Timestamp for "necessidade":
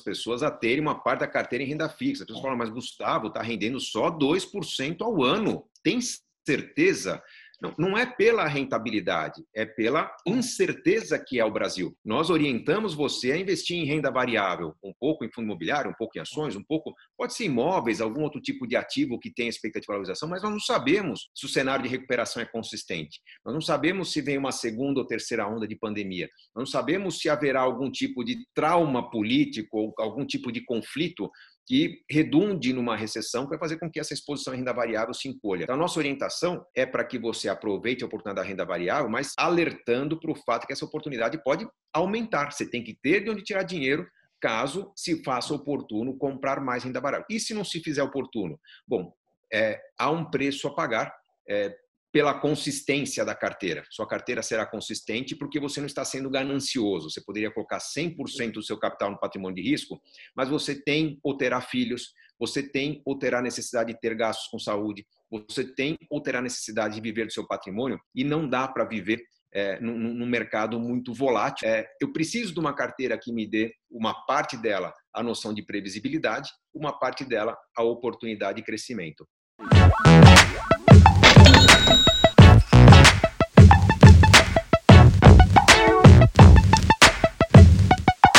63.40-63.92, 66.40-66.94